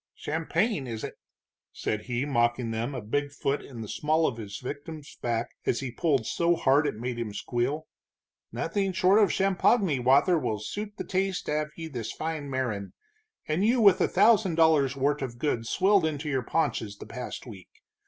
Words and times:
"Champagne, 0.15 0.87
is 0.87 1.03
it?" 1.03 1.13
said 1.71 2.05
he, 2.05 2.25
mocking 2.25 2.71
them, 2.71 2.95
a 2.95 3.03
big 3.03 3.31
foot 3.31 3.61
in 3.63 3.81
the 3.81 3.87
small 3.87 4.25
of 4.25 4.35
the 4.37 4.51
victim's 4.63 5.15
back 5.17 5.49
as 5.67 5.79
he 5.79 5.91
pulled 5.91 6.25
so 6.25 6.55
hard 6.55 6.87
it 6.87 6.95
made 6.95 7.19
him 7.19 7.31
squeal. 7.35 7.85
"Nothing 8.51 8.93
short 8.93 9.19
of 9.19 9.29
champoggany 9.31 9.99
wather 9.99 10.39
will 10.39 10.57
suit 10.57 10.97
the 10.97 11.03
taste 11.05 11.47
av 11.47 11.67
ye 11.75 11.87
this 11.87 12.11
fine 12.11 12.49
marin', 12.49 12.93
and 13.47 13.63
you 13.63 13.79
with 13.79 14.01
a 14.01 14.07
thousand 14.07 14.55
dollars' 14.55 14.95
wort' 14.95 15.21
of 15.21 15.37
goods 15.37 15.69
swilled 15.69 16.07
into 16.07 16.27
your 16.27 16.41
paunches 16.41 16.97
the 16.97 17.05
past 17.05 17.45
week! 17.45 17.69